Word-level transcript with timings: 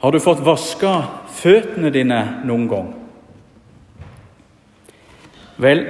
Har 0.00 0.12
du 0.12 0.20
fått 0.20 0.40
vaska 0.40 0.92
føttene 1.28 1.90
dine 1.92 2.20
noen 2.48 2.68
gang? 2.70 2.86
Vel, 5.60 5.82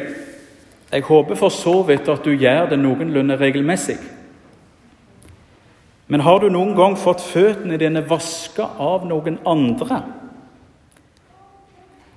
jeg 0.90 1.04
håper 1.06 1.38
for 1.38 1.54
så 1.54 1.76
vidt 1.86 2.08
at 2.10 2.24
du 2.26 2.32
gjør 2.34 2.72
det 2.72 2.80
noenlunde 2.82 3.36
regelmessig. 3.38 4.00
Men 6.10 6.24
har 6.26 6.42
du 6.42 6.48
noen 6.50 6.74
gang 6.74 6.96
fått 6.98 7.22
føttene 7.22 7.78
dine 7.78 8.02
vaska 8.02 8.66
av 8.82 9.06
noen 9.06 9.38
andre? 9.46 10.00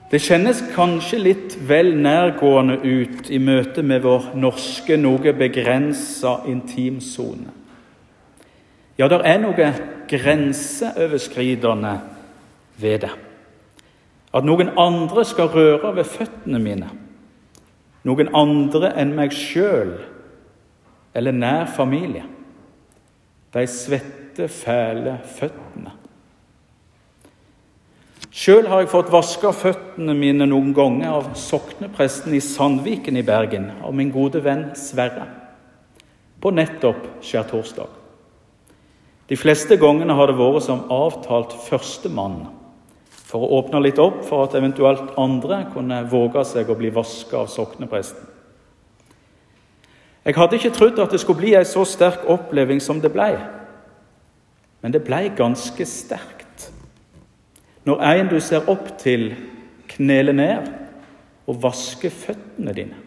Det 0.10 0.21
kjennes 0.21 0.64
kanskje 0.73 1.20
litt 1.21 1.57
vel 1.70 1.94
nærgående 2.02 2.80
ut 2.82 3.30
i 3.30 3.38
møte 3.41 3.86
med 3.86 4.02
vår 4.02 4.32
norske, 4.38 4.98
noe 4.98 5.34
begrensa 5.38 6.39
intimsone. 6.50 7.54
Ja, 8.98 9.07
det 9.10 9.21
er 9.25 9.39
noe 9.41 9.70
grenseoverskridende 10.09 11.94
ved 12.82 13.00
det. 13.05 13.14
At 14.34 14.45
noen 14.45 14.73
andre 14.77 15.26
skal 15.26 15.49
røre 15.54 15.95
ved 15.98 16.09
føttene 16.09 16.62
mine. 16.62 16.90
Noen 18.04 18.30
andre 18.35 18.91
enn 18.99 19.13
meg 19.18 19.34
sjøl 19.34 19.95
eller 21.13 21.35
nær 21.35 21.70
familie. 21.70 22.26
De 23.54 23.66
svette, 23.70 24.48
fæle 24.49 25.20
føttene. 25.38 25.94
Sjøl 28.34 28.66
har 28.66 28.82
jeg 28.82 28.90
fått 28.90 29.12
vaska 29.13 29.52
føttene 29.54 30.16
mine 30.18 30.48
noen 30.49 30.71
ganger 30.73 31.20
av 31.20 31.27
soknepresten 31.38 32.34
i 32.34 32.41
Sandviken 32.41 33.20
i 33.21 33.26
Bergen, 33.26 33.70
av 33.85 33.94
min 33.94 34.10
gode 34.13 34.41
venn 34.41 34.71
Sverre, 34.77 35.27
på 36.41 36.49
nettopp 36.49 37.05
skjærtorsdag. 37.21 38.02
De 39.30 39.38
fleste 39.40 39.77
gangene 39.80 40.16
har 40.18 40.30
det 40.30 40.38
vært 40.38 40.66
som 40.66 40.84
avtalt 40.91 41.55
førstemann, 41.68 42.44
for 43.23 43.46
å 43.46 43.62
åpne 43.62 43.82
litt 43.86 44.02
opp 44.02 44.22
for 44.27 44.46
at 44.46 44.55
eventuelt 44.59 45.16
andre 45.18 45.63
kunne 45.74 46.04
våge 46.12 46.43
seg 46.46 46.70
å 46.70 46.77
bli 46.77 46.91
vaska 46.93 47.40
av 47.46 47.49
soknepresten. 47.51 48.29
Jeg 50.24 50.38
hadde 50.38 50.55
ikke 50.55 50.71
trodd 50.76 50.99
at 51.04 51.12
det 51.12 51.20
skulle 51.20 51.41
bli 51.41 51.55
ei 51.57 51.66
så 51.68 51.84
sterk 51.88 52.24
oppleving 52.32 52.79
som 52.84 53.01
det 53.04 53.12
blei. 53.12 53.34
Men 54.84 54.94
det 54.96 55.04
blei 55.04 55.26
ganske 55.35 55.85
sterkt. 55.88 56.70
Når 57.84 58.04
en 58.07 58.29
du 58.32 58.38
ser 58.40 58.70
opp 58.71 58.94
til, 59.01 59.34
kneler 59.91 60.35
ned 60.35 60.70
og 61.48 61.60
vasker 61.63 62.12
føttene 62.12 62.76
dine. 62.76 62.99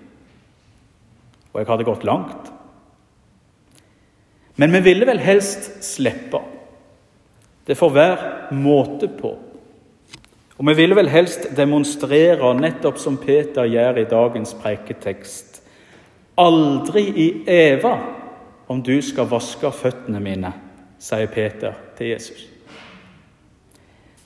Og 1.55 1.62
jeg 1.62 1.69
hadde 1.70 1.89
gått 1.89 2.05
langt. 2.05 2.53
Men 4.57 4.73
vi 4.73 4.81
ville 4.81 5.07
vel 5.07 5.19
helst 5.21 5.85
slippe. 5.85 6.41
Det 7.67 7.75
får 7.77 7.91
være 7.93 8.55
måte 8.57 9.09
på. 9.09 9.35
Og 10.57 10.69
vi 10.71 10.75
ville 10.79 10.97
vel 10.97 11.11
helst 11.12 11.51
demonstrere, 11.57 12.55
nettopp 12.57 12.99
som 12.99 13.19
Peter 13.21 13.69
gjør 13.69 14.01
i 14.01 14.09
dagens 14.09 14.55
preiketekst. 14.57 15.61
Aldri 16.41 17.05
i 17.11 17.27
eva 17.49 17.97
om 18.69 18.81
du 18.83 18.97
skal 19.05 19.29
vaske 19.29 19.71
føttene 19.73 20.21
mine, 20.21 20.53
sier 20.99 21.29
Peter 21.33 21.77
til 21.99 22.15
Jesus. 22.15 22.47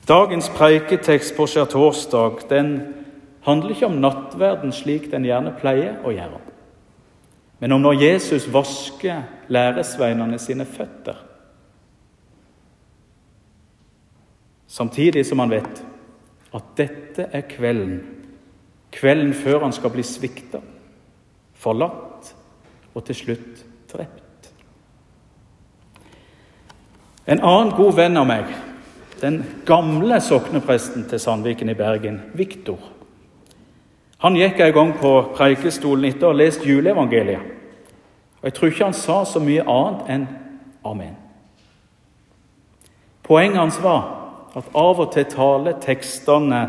Dagens 0.07 0.47
preiketekst 0.55 1.35
på 1.37 1.45
skjærtorsdag 1.47 2.39
handler 3.45 3.75
ikke 3.75 3.89
om 3.89 3.99
nattverden 4.01 4.73
slik 4.75 5.11
den 5.11 5.27
gjerne 5.27 5.53
pleier 5.59 5.99
å 6.03 6.15
gjøre 6.15 6.50
men 7.61 7.71
om 7.71 7.81
når 7.81 7.99
Jesus 8.01 8.47
vasker 8.49 9.21
læresveinene 9.53 10.39
sine 10.41 10.65
føtter. 10.65 11.19
Samtidig 14.67 15.25
som 15.29 15.39
han 15.43 15.51
vet 15.53 15.83
at 16.57 16.71
dette 16.79 17.27
er 17.29 17.45
kvelden, 17.45 17.99
kvelden 18.91 19.33
før 19.37 19.59
han 19.67 19.75
skal 19.77 19.93
bli 19.93 20.01
svikta, 20.03 20.57
forlatt 21.53 22.31
og 22.95 23.05
til 23.05 23.19
slutt 23.19 23.61
drept. 23.93 24.49
En 27.29 27.43
annen 27.45 27.75
god 27.77 27.93
venn 27.99 28.17
av 28.17 28.25
meg, 28.25 28.49
den 29.21 29.43
gamle 29.69 30.17
soknepresten 30.17 31.05
til 31.13 31.21
Sandviken 31.21 31.69
i 31.69 31.77
Bergen, 31.77 32.23
Viktor, 32.33 32.81
han 34.21 34.35
gikk 34.37 34.59
en 34.61 34.73
gang 34.73 34.91
på 34.97 35.11
preikestolen 35.37 36.09
etter 36.09 36.27
å 36.27 36.33
ha 36.33 36.37
lest 36.41 36.65
juleevangeliet. 36.65 37.50
Og 38.41 38.47
Jeg 38.49 38.53
tror 38.53 38.67
ikke 38.67 38.87
han 38.89 38.97
sa 38.97 39.23
så 39.25 39.39
mye 39.39 39.65
annet 39.69 40.09
enn 40.09 40.27
amen. 40.85 41.15
Poenget 43.23 43.61
hans 43.61 43.77
var 43.83 44.07
at 44.57 44.67
av 44.75 44.99
og 44.99 45.13
til 45.13 45.27
taler 45.29 45.77
tekstene 45.79 46.61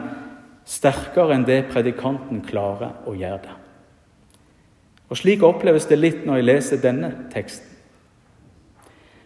sterkere 0.69 1.34
enn 1.34 1.49
det 1.49 1.65
predikanten 1.72 2.44
klarer 2.47 2.93
å 3.09 3.16
gjøre 3.16 3.41
det. 3.47 3.56
Og 5.10 5.19
Slik 5.19 5.43
oppleves 5.44 5.88
det 5.88 5.99
litt 5.99 6.22
når 6.25 6.38
jeg 6.38 6.49
leser 6.49 6.83
denne 6.84 7.10
teksten. 7.33 7.69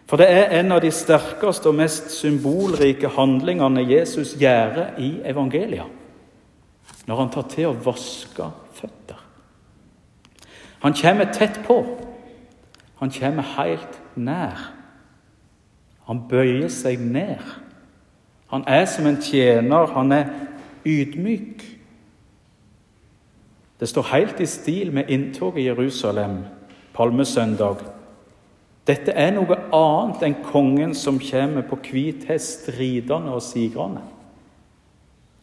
For 0.07 0.19
det 0.19 0.27
er 0.31 0.53
en 0.61 0.71
av 0.71 0.79
de 0.83 0.91
sterkeste 0.91 1.67
og 1.67 1.75
mest 1.81 2.13
symbolrike 2.15 3.11
handlingene 3.11 3.83
Jesus 3.83 4.37
gjør 4.39 4.95
i 5.03 5.17
evangeliet 5.27 5.93
når 7.07 7.19
han 7.21 7.31
tar 7.31 7.45
til 7.51 7.69
å 7.69 7.77
vaske 7.85 8.43
føtter. 8.75 9.19
Han 10.83 10.95
kommer 10.95 11.29
tett 11.35 11.59
på. 11.67 11.77
Han 12.99 13.11
kommer 13.11 13.43
helt 13.57 14.01
nær. 14.15 14.73
Han 16.07 16.23
bøyer 16.29 16.69
seg 16.71 17.01
ned. 17.03 17.43
Han 18.47 18.63
er 18.67 18.85
som 18.85 19.05
en 19.05 19.21
tjener. 19.21 19.91
Han 19.93 20.11
er 20.11 20.29
ydmyk. 20.85 21.65
Det 23.79 23.89
står 23.89 24.09
helt 24.13 24.39
i 24.39 24.45
stil 24.49 24.93
med 24.93 25.11
inntoget 25.13 25.61
i 25.61 25.67
Jerusalem 25.67 26.39
palmesøndag. 26.97 27.83
Dette 28.87 29.11
er 29.11 29.33
noe 29.35 29.57
annet 29.75 30.23
enn 30.23 30.37
kongen 30.47 30.95
som 30.95 31.19
kommer 31.21 31.65
på 31.67 31.77
hvit 31.89 32.23
hest 32.29 32.69
ridende 32.79 33.35
og 33.35 33.43
sigrende. 33.43 34.01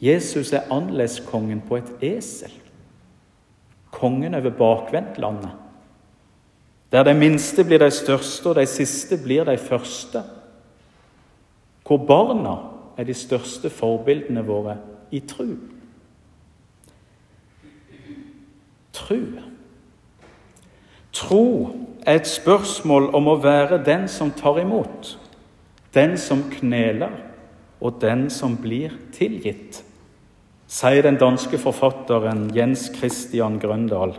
Jesus 0.02 0.52
er 0.52 0.66
annerledeskongen 0.72 1.60
på 1.68 1.78
et 1.78 1.92
esel. 2.16 2.50
Kongen 3.94 4.34
over 4.34 4.50
bakvendtlandet. 4.58 5.52
Der 6.94 7.02
de 7.02 7.14
minste 7.18 7.64
blir 7.66 7.82
de 7.82 7.90
største, 7.90 8.52
og 8.52 8.54
de 8.54 8.66
siste 8.70 9.18
blir 9.18 9.44
de 9.44 9.56
første. 9.58 10.22
Hvor 11.82 11.98
barna 12.06 12.54
er 12.96 13.04
de 13.04 13.14
største 13.14 13.70
forbildene 13.70 14.44
våre 14.46 14.76
i 15.10 15.18
tru. 15.20 15.56
Tru. 18.94 19.18
Tro 21.12 21.46
er 22.06 22.20
et 22.20 22.30
spørsmål 22.30 23.10
om 23.14 23.26
å 23.26 23.40
være 23.42 23.82
den 23.84 24.06
som 24.08 24.30
tar 24.30 24.60
imot, 24.62 25.16
den 25.94 26.14
som 26.18 26.46
kneler, 26.50 27.10
og 27.80 27.98
den 28.00 28.30
som 28.30 28.54
blir 28.56 28.94
tilgitt 29.12 29.82
sier 30.74 31.04
den 31.04 31.18
danske 31.20 31.58
forfatteren 31.60 32.48
Jens 32.54 32.88
Christian 32.96 33.58
Grøndal, 33.62 34.16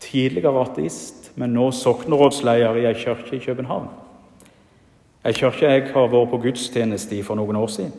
tidligere 0.00 0.62
ateist, 0.64 1.21
men 1.36 1.54
nå 1.54 1.70
soknerådsleder 1.72 2.78
i 2.80 2.86
ei 2.86 2.94
kirke 2.98 3.36
i 3.36 3.44
København. 3.44 3.88
Ei 5.24 5.32
kirke 5.32 5.68
jeg 5.70 5.90
har 5.94 6.08
vært 6.10 6.30
på 6.30 6.40
gudstjeneste 6.42 7.16
i 7.16 7.22
for 7.22 7.38
noen 7.38 7.56
år 7.56 7.70
siden. 7.72 7.92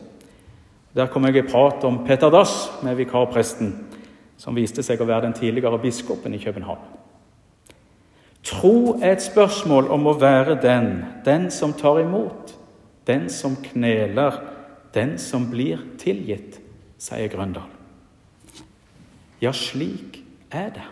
Der 0.94 1.10
kom 1.10 1.24
jeg 1.26 1.36
i 1.40 1.46
prat 1.48 1.84
om 1.84 2.04
Peter 2.06 2.30
Dass 2.30 2.70
med 2.82 2.94
vikarpresten, 3.00 3.72
som 4.38 4.54
viste 4.54 4.82
seg 4.82 5.00
å 5.00 5.08
være 5.08 5.26
den 5.26 5.34
tidligere 5.34 5.80
biskopen 5.82 6.34
i 6.34 6.42
København. 6.42 6.82
Tro 8.44 8.98
er 9.00 9.14
et 9.14 9.24
spørsmål 9.24 9.88
om 9.94 10.06
å 10.06 10.18
være 10.20 10.58
den, 10.62 11.04
den 11.24 11.48
som 11.50 11.72
tar 11.72 12.02
imot, 12.02 12.52
den 13.08 13.30
som 13.32 13.56
kneler, 13.56 14.36
den 14.94 15.16
som 15.18 15.48
blir 15.50 15.80
tilgitt 15.98 16.60
sier 17.00 17.28
Grøndal. 17.32 17.66
Ja, 19.42 19.52
slik 19.52 20.20
er 20.52 20.70
det. 20.76 20.84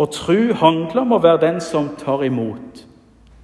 Å 0.00 0.06
tru 0.08 0.54
handler 0.56 1.02
om 1.02 1.16
å 1.16 1.20
være 1.20 1.42
den 1.42 1.58
som 1.60 1.90
tar 2.00 2.24
imot, 2.24 2.84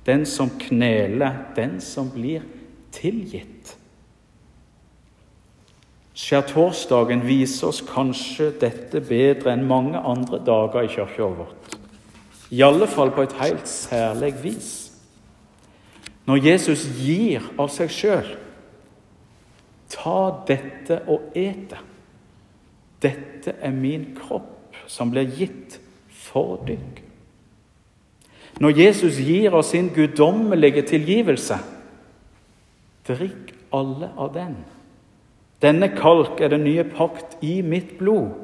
den 0.06 0.24
som 0.28 0.48
kneler, 0.60 1.42
den 1.56 1.80
som 1.84 2.08
blir 2.14 2.46
tilgitt. 2.96 3.74
Skjærtorsdagen 6.16 7.26
viser 7.28 7.68
oss 7.68 7.82
kanskje 7.84 8.54
dette 8.62 9.02
bedre 9.04 9.52
enn 9.52 9.66
mange 9.68 10.00
andre 10.00 10.40
dager 10.40 10.86
i 10.86 10.92
kirkeåret 10.94 11.42
vårt. 11.42 11.76
I 12.48 12.62
alle 12.64 12.88
fall 12.88 13.12
på 13.12 13.26
et 13.26 13.36
helt 13.36 13.68
særlig 13.68 14.32
vis. 14.40 14.70
Når 16.24 16.40
Jesus 16.46 16.86
gir 16.98 17.44
av 17.58 17.68
seg 17.74 17.92
sjøl 17.92 18.34
Ta 19.86 20.42
dette 20.48 20.96
og 21.06 21.36
et 21.38 21.68
det. 21.70 21.82
Dette 23.02 23.52
er 23.62 23.70
min 23.70 24.08
kropp, 24.16 24.74
som 24.90 25.12
blir 25.12 25.28
gitt 25.36 25.76
for 26.36 26.60
dykk. 26.68 27.00
Når 28.60 28.76
Jesus 28.76 29.16
gir 29.20 29.56
oss 29.56 29.72
sin 29.72 29.88
guddommelige 29.94 30.82
tilgivelse, 30.88 31.56
drikk 33.08 33.54
alle 33.72 34.10
av 34.16 34.32
den. 34.34 34.56
Denne 35.64 35.88
kalk 35.96 36.40
er 36.40 36.52
den 36.52 36.64
nye 36.68 36.84
pakt 36.84 37.38
i 37.44 37.62
mitt 37.64 37.96
blod, 37.98 38.34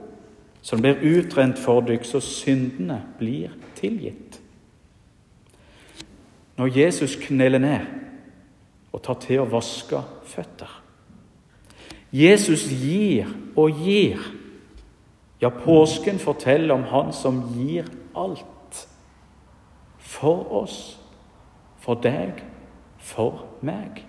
som 0.65 0.81
blir 0.81 1.01
utrent 1.05 1.61
for 1.61 1.85
dykk, 1.85 2.07
så 2.09 2.21
syndene 2.25 3.03
blir 3.19 3.53
tilgitt. 3.77 4.39
Når 6.57 6.77
Jesus 6.77 7.17
kneler 7.21 7.61
ned 7.61 7.91
og 8.93 9.03
tar 9.05 9.21
til 9.21 9.43
å 9.43 9.49
vaske 9.51 10.01
føtter 10.29 10.79
Jesus 12.13 12.67
gir 12.69 13.31
og 13.57 13.73
gir. 13.81 14.21
Ja, 15.43 15.51
påsken 15.51 16.19
forteller 16.19 16.75
om 16.75 16.85
Han 16.85 17.13
som 17.13 17.43
gir 17.57 17.85
alt. 18.15 18.89
For 19.99 20.53
oss, 20.53 21.01
for 21.79 21.95
deg, 21.95 22.45
for 22.99 23.45
meg. 23.61 24.05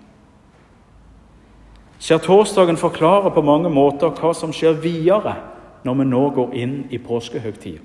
Skjærtorsdagen 1.98 2.76
forklarer 2.76 3.32
på 3.34 3.42
mange 3.42 3.70
måter 3.72 4.12
hva 4.14 4.30
som 4.36 4.52
skjer 4.52 4.76
videre 4.78 5.34
når 5.84 5.98
vi 5.98 6.06
nå 6.06 6.22
går 6.36 6.54
inn 6.54 6.76
i 6.92 7.00
påskehøgtida. 7.02 7.82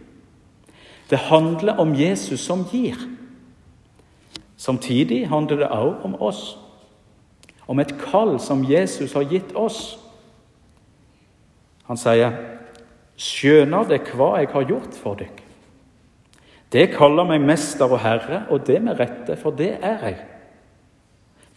Det 1.09 1.17
handler 1.17 1.79
om 1.81 1.95
Jesus 1.95 2.39
som 2.45 2.65
gir. 2.71 2.99
Samtidig 4.57 5.27
handler 5.27 5.57
det 5.57 5.67
også 5.67 6.03
om 6.03 6.21
oss. 6.21 6.57
Om 7.67 7.79
et 7.79 7.95
kall 7.97 8.39
som 8.39 8.61
Jesus 8.67 9.13
har 9.13 9.25
gitt 9.25 9.55
oss. 9.55 9.97
Han 11.89 11.97
sier, 11.97 12.35
'Skjønner 13.19 13.83
det 13.89 14.01
hva 14.15 14.37
jeg 14.39 14.47
har 14.53 14.63
gjort 14.63 14.95
for 14.95 15.19
dere?' 15.19 15.45
Det 16.71 16.91
kaller 16.93 17.25
meg 17.25 17.41
mester 17.41 17.89
og 17.89 17.99
herre, 17.99 18.43
og 18.49 18.67
det 18.67 18.77
med 18.81 18.99
rette, 18.99 19.35
for 19.35 19.51
det 19.51 19.77
er 19.81 20.03
jeg. 20.05 20.17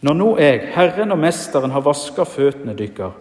Når 0.01 0.13
nå 0.13 0.29
jeg, 0.41 0.61
Herren 0.73 1.13
og 1.13 1.19
Mesteren, 1.21 1.71
har 1.71 1.85
vaska 1.85 2.25
føttene 2.27 2.73
deres, 2.75 3.13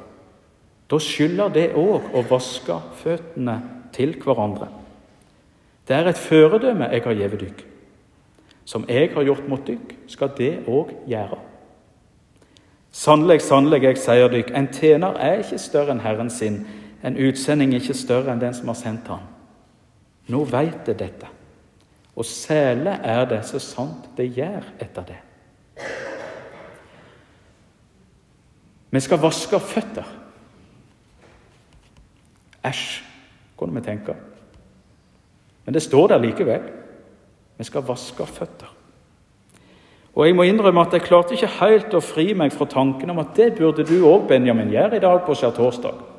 da 0.90 0.98
skylder 0.98 1.52
det 1.52 1.68
òg 1.78 2.08
å 2.16 2.24
vaske 2.28 2.78
føttene 2.98 3.60
til 3.92 4.16
hverandre. 4.24 4.68
Det 5.88 5.96
er 5.96 6.08
et 6.10 6.18
føredømme 6.18 6.88
jeg 6.90 7.04
har 7.04 7.14
gitt 7.14 7.38
dere. 7.40 7.68
Som 8.64 8.84
jeg 8.88 9.10
har 9.14 9.24
gjort 9.26 9.48
mot 9.48 9.66
dere, 9.66 9.96
skal 10.08 10.32
det 10.38 10.52
òg 10.66 10.90
gjøre. 11.06 11.38
Sannelig, 12.92 13.40
sannelig, 13.42 13.82
jeg 13.82 13.98
sier 14.02 14.28
dere, 14.28 14.56
en 14.56 14.68
tjener 14.72 15.16
er 15.20 15.40
ikke 15.44 15.60
større 15.60 15.94
enn 15.94 16.04
Herren 16.04 16.30
sin, 16.30 16.64
en 17.02 17.18
utsending 17.18 17.74
ikke 17.74 17.96
større 17.98 18.32
enn 18.32 18.42
den 18.42 18.54
som 18.54 18.70
har 18.70 18.78
sendt 18.78 19.10
han. 19.10 19.24
Nå 20.30 20.44
veit 20.46 20.84
det 20.86 20.98
dette, 21.00 21.28
og 22.14 22.26
særlig 22.28 22.94
er 23.02 23.24
det 23.30 23.42
så 23.48 23.58
sant 23.62 24.10
det 24.16 24.30
gjør 24.36 24.68
etter 24.80 25.08
det. 25.08 25.20
Vi 28.92 29.00
skal 29.00 29.22
vaske 29.22 29.56
føtter. 29.56 30.04
Æsj, 32.68 33.00
kunne 33.56 33.74
vi 33.74 33.86
tenke. 33.86 34.14
Men 35.64 35.74
det 35.74 35.82
står 35.82 36.12
der 36.12 36.20
likevel. 36.20 36.68
Vi 37.58 37.64
skal 37.64 37.86
vaske 37.88 38.26
føtter. 38.26 38.68
Og 40.14 40.26
Jeg 40.26 40.36
må 40.36 40.42
innrømme 40.42 40.80
at 40.80 40.92
jeg 40.92 41.06
klarte 41.08 41.34
ikke 41.34 41.54
helt 41.56 41.94
å 41.96 42.04
fri 42.04 42.34
meg 42.36 42.52
fra 42.52 42.68
tanken 42.68 43.10
om 43.10 43.18
at 43.22 43.32
det 43.36 43.54
burde 43.56 43.86
du 43.88 44.02
òg, 44.04 44.26
Benjamin, 44.28 44.68
gjøre 44.68 44.96
i 44.96 45.00
dag 45.00 45.22
på 45.24 45.34
skjærtorsdag. 45.34 46.11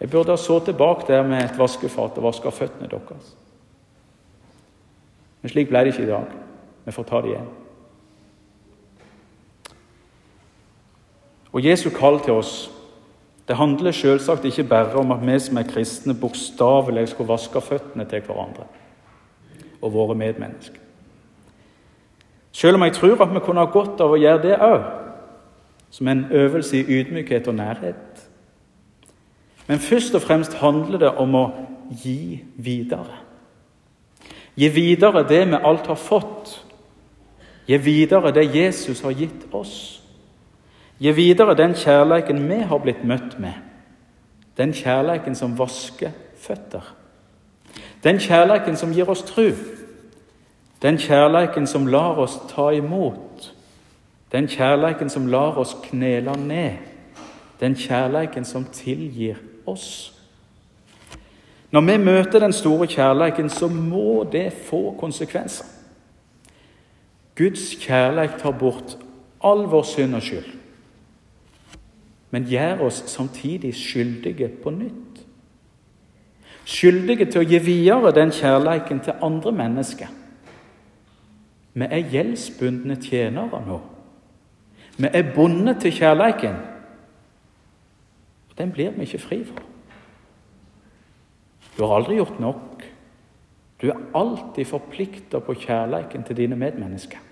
Jeg 0.00 0.10
burde 0.10 0.32
ha 0.32 0.36
så 0.36 0.58
tilbake 0.64 1.06
der 1.12 1.22
med 1.22 1.44
et 1.44 1.58
vaskefat 1.58 2.18
og 2.18 2.24
vaska 2.24 2.48
føttene 2.48 2.88
deres. 2.88 3.34
Men 5.42 5.52
slik 5.52 5.68
ble 5.68 5.84
det 5.84 5.94
ikke 5.94 6.06
i 6.06 6.10
dag. 6.10 6.36
Vi 6.84 6.92
får 6.92 7.08
ta 7.08 7.20
det 7.20 7.32
igjen. 7.34 7.48
Og 11.52 11.64
Jesu 11.64 11.90
kall 11.90 12.20
til 12.24 12.38
oss 12.38 12.70
det 13.50 13.56
handler 13.58 13.90
selvsagt 13.90 14.44
ikke 14.44 14.64
bare 14.64 14.94
om 14.94 15.10
at 15.10 15.26
vi 15.26 15.38
som 15.42 15.56
er 15.58 15.66
kristne, 15.66 16.14
bokstavelig 16.14 17.08
skal 17.10 17.26
vaske 17.26 17.60
føttene 17.60 18.04
til 18.06 18.22
hverandre 18.22 18.68
og 19.82 19.92
våre 19.92 20.14
medmennesker. 20.14 20.78
Selv 22.52 22.78
om 22.78 22.82
jeg 22.82 22.92
tror 22.92 23.22
at 23.22 23.34
vi 23.34 23.42
kunne 23.42 23.64
ha 23.64 23.72
godt 23.72 24.00
av 24.00 24.14
å 24.14 24.20
gjøre 24.20 24.42
det 24.44 24.58
òg, 24.62 24.84
som 25.90 26.08
en 26.08 26.24
øvelse 26.30 26.78
i 26.78 27.00
ydmykhet 27.00 27.48
og 27.50 27.54
nærhet. 27.58 28.09
Men 29.70 29.78
først 29.78 30.14
og 30.14 30.22
fremst 30.22 30.54
handler 30.58 30.98
det 30.98 31.08
om 31.22 31.34
å 31.38 31.44
gi 32.02 32.40
videre. 32.58 33.20
Gi 34.58 34.66
videre 34.74 35.20
det 35.22 35.44
vi 35.46 35.58
alt 35.62 35.86
har 35.86 35.98
fått. 35.98 36.56
Gi 37.68 37.76
videre 37.78 38.32
det 38.34 38.48
Jesus 38.50 39.04
har 39.06 39.14
gitt 39.14 39.44
oss. 39.54 39.74
Gi 40.98 41.12
videre 41.14 41.54
den 41.54 41.76
kjærleiken 41.78 42.42
vi 42.48 42.56
har 42.66 42.82
blitt 42.82 43.04
møtt 43.06 43.36
med. 43.38 43.60
Den 44.58 44.74
kjærleiken 44.74 45.38
som 45.38 45.54
vasker 45.58 46.10
føtter. 46.42 46.88
Den 48.02 48.18
kjærleiken 48.18 48.76
som 48.76 48.90
gir 48.90 49.06
oss 49.06 49.22
tru. 49.22 49.52
Den 50.82 50.98
kjærleiken 50.98 51.70
som 51.70 51.86
lar 51.86 52.18
oss 52.18 52.40
ta 52.50 52.72
imot. 52.74 53.52
Den 54.32 54.50
kjærleiken 54.50 55.14
som 55.14 55.30
lar 55.30 55.62
oss 55.62 55.76
knele 55.84 56.34
ned. 56.42 56.82
Den 57.60 57.78
kjærleiken 57.78 58.44
som 58.44 58.66
tilgir 58.74 59.38
oss. 59.66 60.12
Når 61.70 61.80
vi 61.80 61.96
møter 61.96 62.38
den 62.38 62.52
store 62.52 62.86
kjærleiken, 62.86 63.50
så 63.50 63.68
må 63.68 64.24
det 64.32 64.52
få 64.52 64.96
konsekvenser. 65.00 65.64
Guds 67.38 67.74
kjærleik 67.80 68.38
tar 68.38 68.50
bort 68.50 68.98
all 69.44 69.64
vår 69.70 69.82
synd 69.82 70.14
og 70.14 70.22
skyld 70.22 70.60
men 72.30 72.46
gjør 72.46 72.86
oss 72.86 73.02
samtidig 73.10 73.74
skyldige 73.74 74.48
på 74.62 74.70
nytt. 74.70 75.22
Skyldige 76.64 77.26
til 77.26 77.42
å 77.42 77.48
gi 77.48 77.58
videre 77.64 78.12
den 78.14 78.30
kjærleiken 78.34 79.00
til 79.02 79.18
andre 79.22 79.52
mennesker. 79.52 80.10
Vi 81.74 81.86
er 81.86 82.10
gjeldsbundne 82.12 82.98
tjenere 83.02 83.62
nå. 83.66 83.80
Vi 85.00 85.10
er 85.10 85.32
bundet 85.34 85.80
til 85.82 85.94
kjærleiken. 85.96 86.58
Den 88.60 88.72
blir 88.76 88.92
vi 88.92 89.06
ikke 89.08 89.22
fri 89.22 89.40
fra. 89.44 89.62
Du 91.78 91.86
har 91.86 91.96
aldri 91.96 92.18
gjort 92.18 92.40
nok. 92.40 92.84
Du 93.80 93.88
er 93.88 94.00
alltid 94.14 94.68
forplikta 94.68 95.40
på 95.40 95.54
kjærleiken 95.62 96.26
til 96.28 96.36
dine 96.36 96.58
medmennesker. 96.60 97.22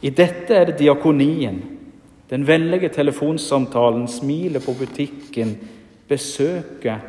I 0.00 0.10
dette 0.10 0.56
er 0.56 0.70
det 0.70 0.78
diakonien 0.80 1.60
den 2.30 2.46
vennlige 2.48 2.88
telefonsamtalen, 2.88 4.08
smilet 4.08 4.64
på 4.64 4.72
butikken, 4.78 5.58
besøket, 6.08 7.04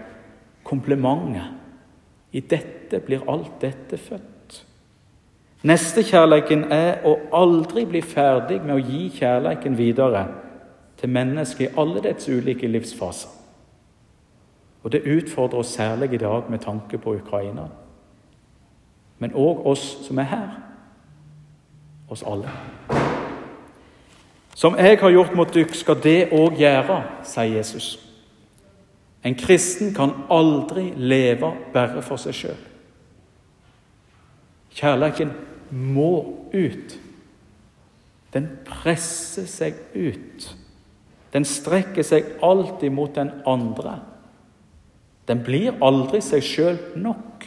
komplimentet. 0.64 1.56
I 2.36 2.44
dette 2.44 3.00
blir 3.00 3.24
alt 3.32 3.62
dette 3.62 3.98
født. 3.98 4.66
Nestekjærleiken 5.64 6.68
er 6.72 7.06
å 7.08 7.16
aldri 7.34 7.86
bli 7.88 8.04
ferdig 8.04 8.60
med 8.62 8.76
å 8.76 8.84
gi 8.84 9.08
kjærleiken 9.16 9.80
videre 9.80 10.26
til 10.98 11.10
mennesket 11.10 11.70
i 11.70 11.74
alle 11.78 12.04
dets 12.04 12.30
ulike 12.30 12.68
livsfaser. 12.68 13.30
Og 14.84 14.92
Det 14.92 15.18
utfordrer 15.18 15.58
oss 15.58 15.68
særlig 15.68 16.14
i 16.14 16.18
dag 16.18 16.44
med 16.50 16.60
tanke 16.60 16.98
på 16.98 17.16
Ukraina. 17.16 17.68
Men 19.20 19.32
òg 19.34 19.66
oss 19.66 19.98
som 20.08 20.18
er 20.18 20.24
her. 20.24 20.50
Oss 22.10 22.24
alle. 22.28 22.50
Som 24.56 24.76
jeg 24.78 25.00
har 25.00 25.10
gjort 25.10 25.36
mot 25.36 25.54
dykk, 25.54 25.74
skal 25.76 25.98
det 26.04 26.30
òg 26.32 26.60
gjøre, 26.60 27.04
sier 27.24 27.58
Jesus. 27.58 28.00
En 29.24 29.36
kristen 29.36 29.94
kan 29.94 30.14
aldri 30.30 30.94
leve 30.96 31.52
bare 31.74 32.02
for 32.02 32.22
seg 32.22 32.34
sjøl. 32.34 32.62
Kjærleiken 34.76 35.32
må 35.72 36.12
ut. 36.54 37.00
Den 38.34 38.50
presser 38.68 39.48
seg 39.50 39.74
ut. 39.96 40.56
Den 41.36 41.46
strekker 41.46 42.06
seg 42.08 42.38
alltid 42.44 42.94
mot 42.96 43.12
den 43.16 43.34
andre. 43.46 43.98
Den 45.28 45.42
blir 45.44 45.76
aldri 45.84 46.22
seg 46.24 46.46
sjøl 46.46 46.80
nok. 46.96 47.44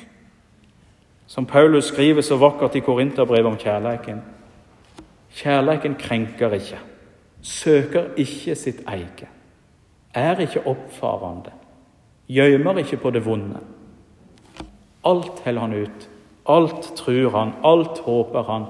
Som 1.28 1.46
Paulus 1.48 1.88
skriver 1.88 2.24
så 2.24 2.36
vakkert 2.40 2.76
i 2.76 2.84
Korinterbrevet 2.84 3.48
om 3.48 3.58
kjærleiken. 3.60 4.20
Kjærleiken 5.38 5.96
krenker 6.00 6.52
ikke 6.56 6.82
søker 7.42 8.14
ikke 8.16 8.54
sitt 8.58 8.82
eget, 8.88 9.26
er 10.14 10.40
ikke 10.42 10.64
oppfarende, 10.66 11.52
gjemmer 12.28 12.80
ikke 12.82 13.00
på 13.02 13.12
det 13.14 13.24
vonde. 13.26 13.60
Alt 15.06 15.40
heller 15.44 15.60
han 15.66 15.76
ut, 15.84 16.08
alt 16.48 16.90
tror 16.98 17.30
han, 17.36 17.54
alt 17.64 18.02
håper 18.04 18.42
han, 18.42 18.66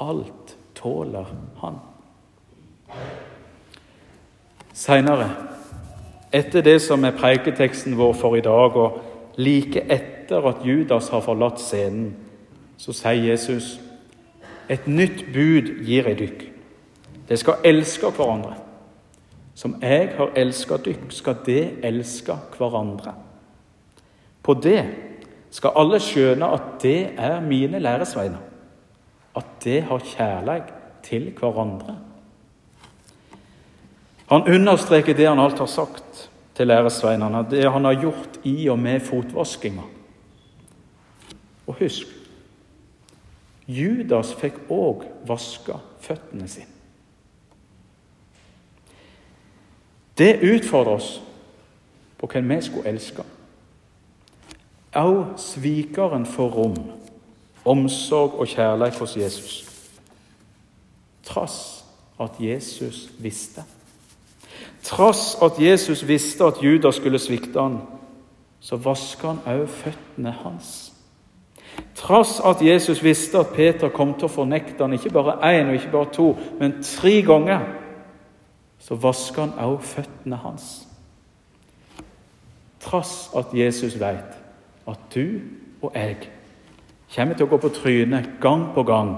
alt 0.00 0.56
tåler 0.74 1.28
han. 1.60 1.78
Seinere, 4.76 5.30
etter 6.32 6.60
det 6.60 6.82
som 6.84 7.04
er 7.08 7.16
preiketeksten 7.16 7.94
vår 7.96 8.12
for 8.20 8.36
i 8.36 8.44
dag, 8.44 8.76
og 8.76 8.98
like 9.40 9.80
etter 9.88 10.44
at 10.50 10.60
Judas 10.66 11.08
har 11.08 11.22
forlatt 11.24 11.62
scenen, 11.62 12.10
så 12.76 12.92
sier 12.92 13.30
Jesus 13.30 13.78
et 14.68 14.84
nytt 14.90 15.22
bud 15.32 15.70
gir 15.86 16.08
jeg 16.10 16.18
dykk 16.18 16.42
Dere 17.26 17.38
skal 17.40 17.64
elske 17.66 18.10
hverandre. 18.14 18.52
Som 19.56 19.78
jeg 19.82 20.10
har 20.18 20.34
elska 20.36 20.76
dykk, 20.84 21.06
skal 21.10 21.38
de 21.46 21.56
elske 21.82 22.36
hverandre. 22.58 23.14
På 24.42 24.54
det 24.54 24.82
skal 25.50 25.74
alle 25.80 25.98
skjønne 26.04 26.50
at 26.54 26.68
det 26.84 27.00
er 27.16 27.40
mine 27.42 27.80
læresveiner. 27.82 28.44
At 29.34 29.56
de 29.64 29.80
har 29.88 30.04
kjærleik 30.12 30.70
til 31.02 31.32
hverandre. 31.40 31.96
Han 34.26 34.48
understreker 34.48 35.14
det 35.14 35.28
han 35.28 35.38
alt 35.38 35.58
har 35.58 35.70
sagt 35.70 36.30
til 36.56 36.66
læresveinene, 36.66 37.46
det 37.50 37.70
han 37.70 37.84
har 37.84 38.00
gjort 38.00 38.40
i 38.44 38.68
og 38.68 38.78
med 38.78 39.00
fotvaskinga. 39.00 39.84
Og 41.66 41.74
husk 41.80 42.06
Judas 43.66 44.30
fikk 44.38 44.60
òg 44.70 45.02
vaska 45.26 45.80
føttene 46.00 46.46
sine. 46.48 46.70
Det 50.16 50.38
utfordrer 50.40 50.96
oss 50.96 51.08
på 52.16 52.28
hvem 52.30 52.54
vi 52.54 52.60
skulle 52.64 52.88
elske. 52.88 53.24
Òg 54.96 55.34
svikeren 55.36 56.24
får 56.26 56.54
rom, 56.54 56.78
omsorg 57.66 58.38
og 58.38 58.48
kjærlighet 58.48 59.02
hos 59.02 59.16
Jesus. 59.18 59.56
Trass 61.26 61.58
at 62.22 62.38
Jesus 62.40 63.10
visste. 63.18 63.66
Trass 64.86 65.36
at 65.42 65.58
Jesus 65.58 66.08
visste 66.08 66.44
at 66.44 66.62
Judas 66.62 66.94
skulle 66.94 67.18
svikte 67.18 67.60
han, 67.60 67.80
så 68.60 68.76
vasker 68.78 69.32
han 69.32 69.40
òg 69.58 69.64
føttene 69.68 70.30
hans. 70.44 70.68
Trass 71.98 72.38
at 72.44 72.62
Jesus 72.62 73.02
visste 73.02 73.40
at 73.40 73.50
Peter 73.56 73.90
kom 73.90 74.14
til 74.14 74.28
å 74.28 74.32
fornekte 74.32 74.84
han 74.84 74.94
ikke 74.94 75.10
bare 75.16 75.40
én 75.48 75.72
og 75.72 75.80
ikke 75.80 75.90
bare 75.90 76.12
to, 76.14 76.28
men 76.60 76.78
tre 76.86 77.16
ganger, 77.26 77.66
så 78.78 78.94
vasker 78.94 79.48
han 79.48 79.58
òg 79.66 79.82
føttene 79.82 80.38
hans. 80.44 80.70
Trass 82.86 83.32
at 83.34 83.50
Jesus 83.56 83.98
vet 83.98 84.38
at 84.86 85.06
du 85.14 85.40
og 85.82 85.90
jeg 85.98 86.30
kommer 87.10 87.34
til 87.34 87.48
å 87.48 87.50
gå 87.50 87.58
på 87.58 87.74
trynet 87.74 88.36
gang 88.40 88.68
på 88.74 88.86
gang, 88.86 89.16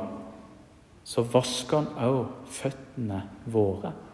så 1.05 1.29
vasker 1.29 1.83
han 1.83 2.09
òg 2.09 2.53
føttene 2.57 3.27
våre. 3.53 4.08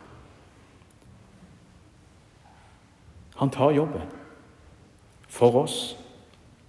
Han 3.34 3.50
tar 3.50 3.72
jobben 3.74 4.10
for 5.28 5.56
oss, 5.64 5.96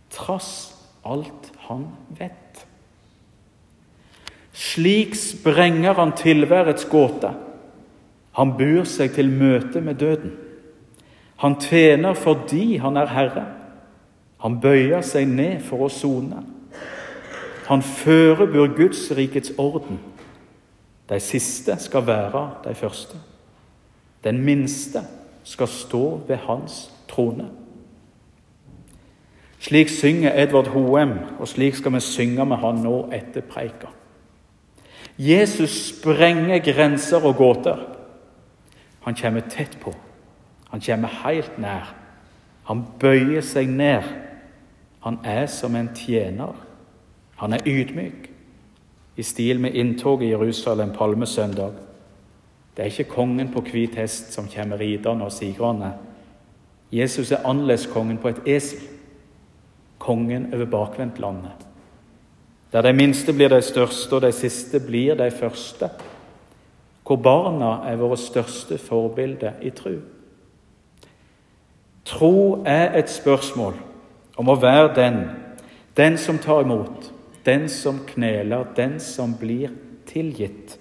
trass 0.10 0.74
alt 1.06 1.52
han 1.68 1.88
vet. 2.18 2.66
Slik 4.56 5.14
sprenger 5.16 5.94
han 5.94 6.16
tilværets 6.18 6.88
gåte. 6.90 7.30
Han 8.36 8.56
bur 8.58 8.88
seg 8.90 9.14
til 9.16 9.30
møte 9.30 9.84
med 9.84 10.00
døden. 10.02 10.34
Han 11.44 11.60
tjener 11.62 12.16
fordi 12.18 12.78
han 12.82 12.98
er 12.98 13.12
herre. 13.12 13.46
Han 14.42 14.58
bøyer 14.64 15.04
seg 15.06 15.28
ned 15.30 15.62
for 15.68 15.86
å 15.86 15.92
sone. 15.92 16.42
Han 17.68 17.82
førebur 17.82 18.74
Guds 18.78 19.08
rikets 19.18 19.54
orden. 19.58 20.00
De 21.10 21.20
siste 21.22 21.76
skal 21.82 22.08
være 22.08 22.48
de 22.66 22.74
første. 22.78 23.20
Den 24.24 24.42
minste 24.42 25.04
skal 25.46 25.68
stå 25.68 26.22
ved 26.28 26.42
hans 26.48 26.92
trone. 27.08 27.50
Slik 29.60 29.90
synger 29.90 30.34
Edvard 30.44 30.68
Hoem, 30.68 31.14
og 31.40 31.48
slik 31.48 31.76
skal 31.76 31.94
vi 31.94 32.00
synge 32.04 32.46
med 32.46 32.58
han 32.62 32.82
nå 32.84 32.98
etter 33.14 33.46
preika. 33.46 33.94
Jesus 35.18 35.78
sprenger 35.90 36.60
grenser 36.60 37.24
og 37.26 37.38
gåter. 37.40 37.80
Han 39.06 39.16
kommer 39.16 39.42
tett 39.50 39.78
på. 39.82 39.94
Han 40.70 40.82
kommer 40.82 41.08
helt 41.24 41.58
nær. 41.62 41.96
Han 42.64 42.84
bøyer 43.00 43.42
seg 43.42 43.70
ned. 43.70 44.04
Han 45.06 45.20
er 45.24 45.46
som 45.46 45.76
en 45.76 45.90
tjener. 45.96 46.54
Han 47.36 47.54
er 47.54 47.66
ydmyk, 47.66 48.30
i 49.16 49.24
stil 49.24 49.60
med 49.60 49.76
inntoget 49.76 50.26
i 50.26 50.30
Jerusalem 50.30 50.92
palmesøndag. 50.92 51.74
Det 52.76 52.84
er 52.84 52.92
ikke 52.92 53.16
kongen 53.16 53.52
på 53.54 53.62
hvit 53.62 53.96
hest 53.96 54.34
som 54.34 54.50
kommer 54.52 54.80
ridende 54.80 55.26
og 55.26 55.32
sigrende. 55.32 55.94
Jesus 56.92 57.32
er 57.32 57.46
annerledes 57.46 57.88
kongen 57.88 58.18
på 58.18 58.28
et 58.34 58.42
esel 58.58 58.84
kongen 60.00 60.54
over 60.54 60.66
bakvendtlandet. 60.66 61.66
Der 62.72 62.82
de 62.82 62.94
minste 62.94 63.34
blir 63.34 63.50
de 63.50 63.62
største, 63.62 64.14
og 64.14 64.22
de 64.22 64.32
siste 64.32 64.80
blir 64.80 65.16
de 65.16 65.32
første. 65.32 65.90
Hvor 67.08 67.16
barna 67.16 67.88
er 67.88 67.96
våre 67.96 68.18
største 68.18 68.78
forbilde 68.78 69.54
i 69.62 69.70
tro. 69.70 69.94
Tro 72.06 72.64
er 72.66 72.98
et 73.00 73.10
spørsmål 73.10 73.74
om 74.38 74.50
å 74.50 74.58
være 74.62 74.92
den, 74.96 75.22
den 75.98 76.18
som 76.18 76.38
tar 76.38 76.66
imot, 76.66 77.12
den 77.46 77.70
som 77.70 78.02
kneler, 78.08 78.66
den 78.76 79.00
som 79.00 79.38
blir 79.40 79.72
tilgitt, 80.06 80.78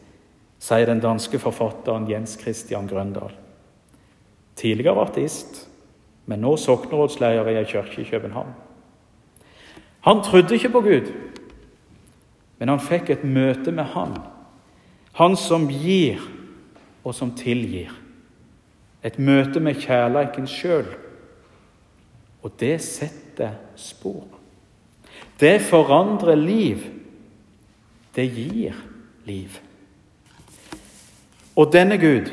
sier 0.65 0.89
den 0.89 1.03
danske 1.03 1.39
forfatteren 1.39 2.09
Jens 2.09 2.39
Christian 2.41 2.89
Grøndal. 2.89 3.35
Tidligere 4.57 5.03
ateist, 5.05 5.67
men 6.27 6.41
nå 6.41 6.55
soknerådsleder 6.57 7.51
i 7.53 7.59
ei 7.61 7.67
kirke 7.69 8.01
i 8.01 8.09
København. 8.09 8.55
Han 10.07 10.23
trodde 10.25 10.55
ikke 10.55 10.73
på 10.73 10.81
Gud, 10.81 11.11
men 12.59 12.69
han 12.69 12.81
fikk 12.81 13.11
et 13.11 13.25
møte 13.25 13.73
med 13.73 13.85
Han. 13.85 14.17
Han 15.21 15.37
som 15.37 15.69
gir, 15.69 16.21
og 17.05 17.15
som 17.15 17.35
tilgir. 17.37 17.93
Et 19.05 19.19
møte 19.19 19.61
med 19.61 19.77
kjærleiken 19.81 20.47
sjøl. 20.49 20.89
Og 22.43 22.53
det 22.61 22.79
setter 22.83 23.59
spor. 23.77 24.25
Det 25.41 25.61
forandrer 25.61 26.35
liv. 26.35 26.81
Det 28.17 28.25
gir 28.33 28.75
liv. 29.25 29.61
Og 31.57 31.73
denne 31.73 31.99
Gud, 31.99 32.31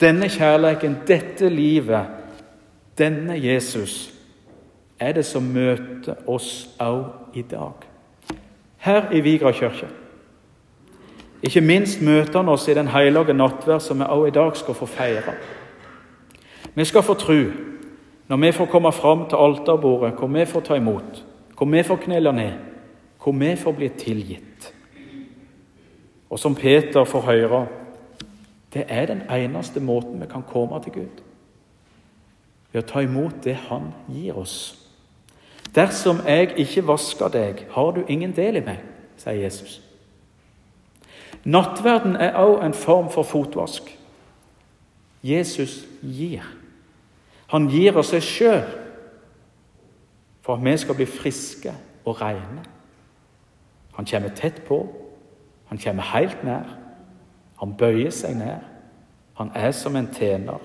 denne 0.00 0.28
kjærleiken, 0.28 0.96
dette 1.08 1.48
livet, 1.48 2.06
denne 2.98 3.36
Jesus 3.46 4.14
er 5.00 5.12
det 5.12 5.24
som 5.24 5.42
møter 5.42 6.16
oss 6.26 6.68
òg 6.80 7.36
i 7.36 7.42
dag. 7.42 7.84
Her 8.78 9.10
i 9.12 9.20
Vigra 9.20 9.52
kirke. 9.52 9.88
Ikke 11.42 11.60
minst 11.60 12.00
møter 12.02 12.40
han 12.40 12.48
oss 12.48 12.68
i 12.68 12.74
den 12.74 12.88
hellige 12.88 13.36
nattverd 13.36 13.84
som 13.84 14.00
vi 14.00 14.08
òg 14.08 14.28
i 14.28 14.34
dag 14.34 14.56
skal 14.56 14.74
få 14.74 14.86
feire. 14.86 15.36
Vi 16.74 16.84
skal 16.84 17.02
få 17.02 17.14
tro 17.14 17.40
når 18.28 18.36
vi 18.36 18.52
får 18.52 18.66
komme 18.66 18.92
fram 18.92 19.28
til 19.28 19.36
alterbordet, 19.36 20.14
hvor 20.18 20.28
vi 20.28 20.44
får 20.44 20.60
ta 20.60 20.74
imot, 20.74 21.24
hvor 21.56 21.66
vi 21.66 21.82
får 21.82 21.96
knele 21.96 22.32
ned, 22.32 22.52
hvor 23.22 23.32
vi 23.32 23.56
får 23.56 23.72
bli 23.72 23.88
tilgitt. 23.88 24.72
Og 26.30 26.38
som 26.38 26.54
Peter 26.54 27.04
får 27.04 27.20
høre, 27.20 27.66
det 28.76 28.84
er 28.88 29.06
den 29.06 29.22
eneste 29.32 29.80
måten 29.80 30.20
vi 30.20 30.26
kan 30.26 30.42
komme 30.42 30.82
til 30.84 30.92
Gud. 30.92 31.22
Ved 32.72 32.82
å 32.82 32.86
ta 32.86 33.00
imot 33.00 33.38
det 33.44 33.54
Han 33.70 33.94
gir 34.12 34.36
oss. 34.36 34.76
Dersom 35.74 36.20
jeg 36.26 36.52
ikke 36.60 36.84
vasker 36.86 37.32
deg, 37.32 37.64
har 37.70 37.90
du 37.90 38.04
ingen 38.08 38.36
del 38.36 38.60
i 38.60 38.64
meg, 38.64 38.84
sier 39.16 39.40
Jesus. 39.40 39.80
Nattverden 41.44 42.16
er 42.20 42.36
også 42.36 42.66
en 42.66 42.74
form 42.74 43.10
for 43.10 43.22
fotvask. 43.22 43.88
Jesus 45.22 45.86
gir. 46.02 46.44
Han 47.48 47.70
gir 47.72 47.96
oss 47.96 48.12
seg 48.12 48.22
sjøl 48.22 48.64
for 50.44 50.58
at 50.58 50.64
vi 50.64 50.76
skal 50.76 51.00
bli 51.00 51.08
friske 51.08 51.72
og 52.04 52.20
rene. 52.20 52.64
Han 53.96 54.04
kommer 54.04 54.36
tett 54.36 54.66
på. 54.68 54.84
Han 55.72 55.78
kommer 55.78 56.12
helt 56.12 56.44
nær. 56.44 56.85
Han 57.60 57.76
bøyer 57.78 58.12
seg 58.14 58.36
ned. 58.38 58.64
Han 59.36 59.50
er 59.54 59.72
som 59.76 59.96
en 59.96 60.08
tjener. 60.14 60.60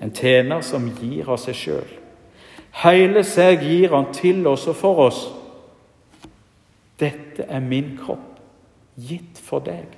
En 0.00 0.12
tjener 0.14 0.60
som 0.62 0.90
gir 1.00 1.28
av 1.28 1.40
seg 1.42 1.56
sjøl. 1.56 1.94
Hele 2.82 3.24
seg 3.26 3.64
gir 3.64 3.94
han 3.94 4.12
til 4.14 4.46
oss 4.46 4.68
og 4.70 4.76
for 4.78 5.04
oss. 5.08 5.22
Dette 6.98 7.46
er 7.46 7.62
min 7.62 7.94
kropp, 7.98 8.38
gitt 8.98 9.38
for 9.42 9.64
deg. 9.64 9.94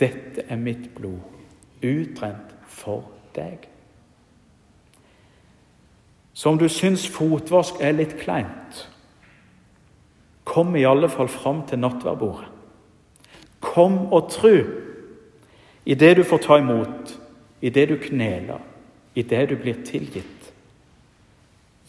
Dette 0.00 0.44
er 0.48 0.60
mitt 0.60 0.90
blod, 0.96 1.20
utrent 1.84 2.52
for 2.68 3.06
deg. 3.36 3.68
Så 6.36 6.52
om 6.52 6.58
du 6.60 6.66
syns 6.68 7.06
fotvask 7.08 7.80
er 7.80 7.96
litt 7.96 8.16
kleint, 8.20 8.82
kom 10.44 10.76
i 10.76 10.84
alle 10.88 11.08
fall 11.12 11.30
fram 11.32 11.62
til 11.68 11.80
nattverdbordet. 11.80 12.55
Kom 13.66 14.12
og 14.12 14.30
tru 14.30 14.60
i 15.86 15.94
det 15.94 16.16
du 16.16 16.22
får 16.26 16.42
ta 16.42 16.58
imot, 16.58 17.18
i 17.62 17.70
det 17.70 17.88
du 17.88 17.96
kneler, 17.98 18.58
i 19.14 19.22
det 19.22 19.48
du 19.50 19.56
blir 19.56 19.82
tilgitt. 19.86 20.52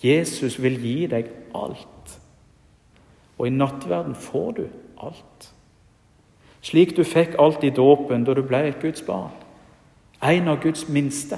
Jesus 0.04 0.62
vil 0.62 0.78
gi 0.82 1.08
deg 1.10 1.30
alt. 1.56 2.20
Og 3.38 3.48
i 3.48 3.54
nattverden 3.54 4.16
får 4.16 4.52
du 4.52 4.66
alt. 5.02 5.54
slik 6.62 6.98
du 6.98 7.04
fikk 7.04 7.36
alt 7.40 7.64
i 7.64 7.70
dåpen 7.70 8.26
da 8.26 8.34
du 8.34 8.42
ble 8.44 8.60
et 8.68 8.82
Guds 8.82 9.02
barn. 9.02 9.32
En 10.24 10.48
av 10.48 10.58
Guds 10.62 10.88
minste. 10.90 11.38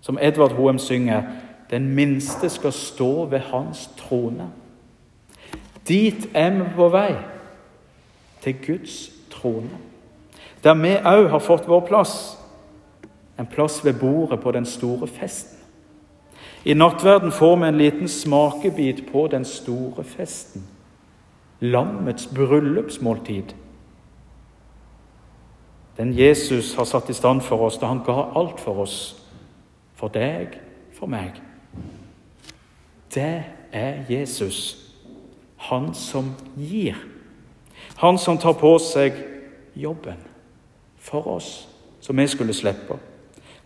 Som 0.00 0.18
Edvard 0.20 0.52
Hoem 0.52 0.78
synger, 0.78 1.22
den 1.70 1.94
minste 1.94 2.48
skal 2.48 2.72
stå 2.72 3.24
ved 3.24 3.38
hans 3.38 3.90
trone. 3.96 4.50
Dit 5.88 6.28
er 6.34 6.50
vi 6.50 6.68
på 6.76 6.88
vei, 6.88 7.16
til 8.40 8.56
Guds 8.66 9.10
trone. 9.40 9.70
Der 10.64 10.74
vi 10.74 10.96
òg 10.96 11.30
har 11.30 11.40
fått 11.40 11.68
vår 11.68 11.80
plass, 11.88 12.36
en 13.38 13.46
plass 13.46 13.84
ved 13.84 13.96
bordet 14.00 14.40
på 14.40 14.52
den 14.52 14.66
store 14.66 15.06
festen. 15.06 15.56
I 16.64 16.74
nattverden 16.74 17.32
får 17.32 17.56
vi 17.56 17.68
en 17.68 17.78
liten 17.78 18.08
smakebit 18.08 19.12
på 19.12 19.26
den 19.26 19.44
store 19.44 20.04
festen. 20.04 20.66
Lammets 21.60 22.26
bryllupsmåltid. 22.26 23.54
Den 25.96 26.12
Jesus 26.12 26.74
har 26.74 26.84
satt 26.84 27.10
i 27.10 27.12
stand 27.12 27.40
for 27.40 27.60
oss 27.60 27.78
da 27.78 27.86
han 27.86 28.04
ga 28.04 28.30
alt 28.36 28.60
for 28.60 28.84
oss. 28.84 29.16
For 29.96 30.08
deg, 30.08 30.56
for 30.96 31.08
meg. 31.08 31.40
Det 33.14 33.42
er 33.72 34.04
Jesus. 34.08 34.76
Han 35.56 35.94
som 35.94 36.34
gir. 36.56 36.96
Han 38.00 38.18
som 38.18 38.38
tar 38.38 38.54
på 38.56 38.78
seg 38.80 39.16
jobben 39.76 40.16
for 40.96 41.26
oss, 41.28 41.68
som 42.00 42.16
vi 42.16 42.24
skulle 42.32 42.54
slippe. 42.56 42.96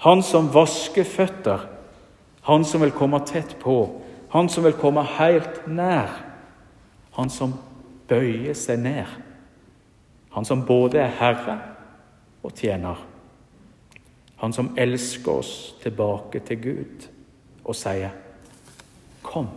Han 0.02 0.22
som 0.26 0.48
vasker 0.50 1.06
føtter. 1.06 1.68
Han 2.42 2.64
som 2.66 2.82
vil 2.82 2.90
komme 2.90 3.20
tett 3.26 3.54
på. 3.62 3.76
Han 4.34 4.48
som 4.50 4.66
vil 4.66 4.74
komme 4.74 5.04
helt 5.06 5.62
nær. 5.70 6.10
Han 7.14 7.30
som 7.30 7.54
bøyer 8.10 8.58
seg 8.58 8.82
ned. 8.82 9.12
Han 10.34 10.44
som 10.44 10.64
både 10.66 10.98
er 11.04 11.14
herre 11.20 11.54
og 12.42 12.58
tjener. 12.58 12.98
Han 14.42 14.52
som 14.52 14.72
elsker 14.76 15.38
oss 15.38 15.52
tilbake 15.82 16.42
til 16.42 16.58
Gud 16.62 17.06
og 17.64 17.74
sier, 17.74 18.10
'Kom, 19.22 19.48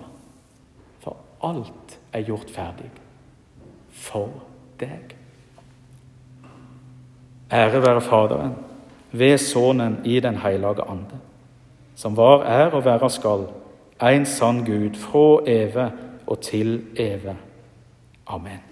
for 0.99 1.17
alt 1.41 1.99
er 2.13 2.21
gjort 2.21 2.51
ferdig 2.53 2.91
for 3.91 4.46
deg'. 4.79 5.15
Ære 7.51 7.81
være 7.81 8.01
Faderen, 8.01 8.55
ved 9.11 9.37
Sønnen 9.37 9.97
i 10.05 10.19
Den 10.19 10.35
hellige 10.35 10.81
ande, 10.89 11.19
som 11.95 12.17
var, 12.17 12.43
er 12.43 12.71
og 12.71 12.85
være 12.85 13.09
skal, 13.09 13.47
en 14.01 14.25
sann 14.25 14.65
Gud, 14.65 14.95
fra 14.95 15.41
evig 15.47 15.91
og 16.27 16.41
til 16.41 16.83
evig. 16.95 17.35
Amen. 18.27 18.66